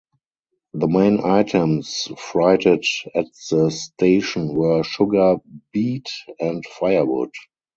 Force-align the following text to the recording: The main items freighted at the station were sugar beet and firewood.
The 0.73 0.87
main 0.87 1.19
items 1.23 2.07
freighted 2.17 2.83
at 3.13 3.27
the 3.51 3.69
station 3.69 4.55
were 4.55 4.81
sugar 4.81 5.35
beet 5.71 6.09
and 6.39 6.65
firewood. 6.65 7.33